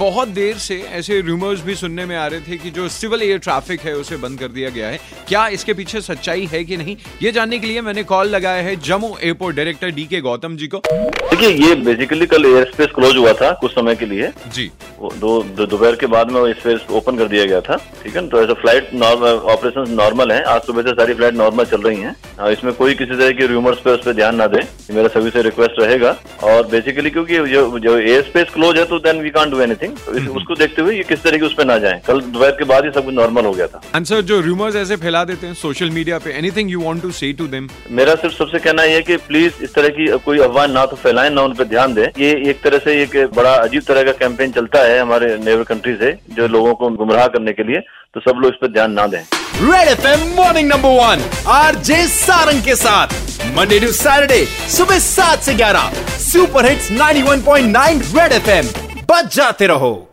बहुत 0.00 0.28
देर 0.28 0.56
से 0.56 0.76
ऐसे 0.90 1.20
रूमर्स 1.20 1.62
भी 1.62 1.74
सुनने 1.74 2.04
में 2.06 2.16
आ 2.16 2.26
रहे 2.26 2.40
थे 2.40 2.56
कि 2.58 2.70
जो 2.70 2.88
सिविल 2.88 3.22
एयर 3.22 3.38
ट्रैफ़िक 3.38 3.80
है 3.80 3.92
उसे 3.94 4.16
बंद 4.16 4.38
कर 4.38 4.48
दिया 4.48 4.68
गया 4.70 4.88
है। 4.88 5.00
क्या 5.28 5.46
इसके 5.48 5.74
पीछे 5.74 6.00
सच्चाई 6.00 6.46
है 6.46 6.62
कि 6.64 6.76
नहीं? 6.76 6.96
ये 7.22 7.32
जानने 7.32 7.58
के 7.58 7.66
लिए 7.66 7.80
मैंने 7.80 8.02
कॉल 8.04 8.28
लगाया 8.28 8.62
है 8.62 8.74
जम्मू 8.80 9.14
एयरपोर्ट 9.22 9.56
डायरेक्टर 9.56 9.90
डी 9.90 10.04
के 10.04 10.20
गौतम 10.20 10.56
जी 10.56 10.66
को। 10.66 10.82
देखिए 10.86 11.50
ये 11.66 11.74
बेसिकली 11.84 12.26
कल 12.26 12.46
एयर 12.46 12.70
स्पेस 12.72 12.88
क्लोज 12.94 13.16
हुआ 13.16 13.32
था 13.32 13.50
कुछ 13.60 13.72
समय 13.72 13.96
के 13.96 14.06
लिए। 14.06 14.30
जी। 14.54 14.70
दो 15.00 15.42
दोपहर 15.56 15.94
के 15.96 16.06
बाद 16.06 16.30
में 16.30 16.40
वो 16.40 16.52
स्पेस 16.54 16.80
ओपन 16.92 17.16
कर 17.18 17.28
दिया 17.28 17.44
गया 17.44 17.60
था 17.60 17.76
ठीक 18.02 18.16
है 18.16 18.26
तो 18.28 18.42
ऐसा 18.42 18.54
फ़्लाइट 18.54 18.94
ऑपरेशन 18.94 19.94
नॉर्मल 19.96 20.32
है। 20.32 20.42
आज 20.44 20.60
सुबह 20.62 20.82
से 20.82 20.92
सारी 20.92 21.14
फ़्लाइट 21.14 21.34
नॉर्मल 21.34 21.64
चल 21.66 21.80
रही 21.82 22.00
हैं। 22.00 22.14
हाँ, 22.38 22.50
इसमें 22.52 22.72
कोई 22.74 22.94
किसी 22.94 23.16
तरह 23.16 23.30
की 23.38 23.46
रूमर्स 23.46 23.78
पे 23.80 23.90
उस 23.90 24.04
पर 24.04 24.12
ध्यान 24.14 24.36
ना 24.36 24.46
दे 24.46 24.60
मेरा 24.90 25.08
सभी 25.08 25.30
से 25.30 25.42
रिक्वेस्ट 25.42 25.80
रहेगा। 25.80 26.14
और 26.44 26.66
बेसिकली 26.66 27.10
क्योंकि 27.10 27.38
जो 27.48 27.78
जो 27.78 27.96
एयर 27.98 28.22
स्पेस 28.22 28.48
क्लोज 28.54 28.78
है 28.78 28.84
तो 28.84 28.98
then 28.98 29.20
we 29.22 29.30
can't 29.30 29.50
do 29.50 29.60
anything 29.60 29.96
तो 29.98 30.34
उसको 30.34 30.54
देखते 30.54 30.82
हुए 30.82 30.96
ये 30.96 31.02
किस 31.04 31.22
तरह 31.22 31.38
की 31.38 31.44
उस 31.46 31.54
पर 31.54 31.64
ना 31.64 31.78
जाए। 31.78 32.00
कल 32.06 32.20
दोपहर 32.20 32.50
के 32.58 32.64
बाद 32.64 32.84
ही 32.84 32.90
सब 32.90 33.04
कुछ 33.04 33.14
नॉर्मल 33.14 33.44
हो 33.44 33.52
गया 33.52 33.66
था। 33.66 33.80
आंसर 33.94 34.20
जो 34.22 34.40
रूमर्स 34.40 34.76
ऐसे 34.76 34.96
फैला 34.98 35.24
देते 35.24 35.46
हैं 35.46 35.54
सोशल 35.56 35.90
मीडिया 35.90 36.18
पे 36.18 36.36
anything 36.38 36.70
you 36.70 36.80
want 36.82 37.02
to 37.02 37.10
say 37.12 37.32
to 37.32 37.46
them 37.48 37.68
मेरा 37.92 38.14
सिर्फ़ 38.16 38.36
सबसे 38.36 38.58
कहना 38.58 38.84
यह 38.84 38.94
है 38.94 39.02
कि 39.02 39.16
प्लीज़ 39.28 39.62
इस 39.64 39.74
तरह 39.74 39.88
की 39.98 40.06
कोई 40.24 40.38
अफवाह 40.40 40.66
ना 40.68 40.86
तो 40.86 40.96
फैलाएँ 40.98 41.30
ना 41.30 41.42
उन 41.42 41.54
पर 41.54 41.64
ध्यान 41.66 41.94
दें। 41.94 42.06
ये 42.18 42.30
एक 42.50 42.62
तरह 42.64 42.78
से 42.80 43.00
एक 43.02 43.16
बड़ा 43.36 43.54
अजीब 43.56 43.82
तरह 43.88 44.02
का 44.04 44.12
कैंपेन 44.20 44.52
चलता 44.52 44.78
है। 44.80 44.88
हमारे 44.98 45.36
नेबर 45.38 45.62
कंट्री 45.64 45.94
से 45.96 46.12
जो 46.34 46.46
लोगों 46.48 46.74
को 46.74 46.88
गुमराह 46.96 47.26
करने 47.28 47.52
के 47.52 47.62
लिए 47.62 47.80
तो 48.14 48.20
सब 48.20 48.40
लोग 48.42 48.52
इस 48.52 48.58
पर 48.62 48.72
ध्यान 48.72 48.92
ना 48.92 49.06
दें। 49.06 49.20
Red 49.20 49.88
F 49.88 50.06
M 50.06 50.28
morning 50.36 50.68
number 50.68 50.88
one 50.88 51.24
R 51.52 51.74
J 51.74 52.06
Sarang 52.08 52.62
के 52.64 52.74
साथ। 52.76 53.08
मंडे 53.56 53.80
टू 53.80 53.92
सैटरडे 53.92 54.44
सुबह 54.76 54.98
सात 54.98 55.38
से 55.38 55.54
ग्यारह। 55.54 55.92
Super 56.18 56.66
hits 56.66 56.90
91.9 56.92 58.02
Red 58.18 58.32
F 58.32 58.50
M 58.50 58.66
बच 59.10 59.34
जाते 59.36 59.66
रहो। 59.66 60.09